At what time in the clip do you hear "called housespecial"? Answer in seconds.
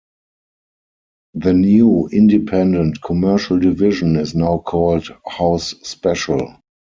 4.57-6.57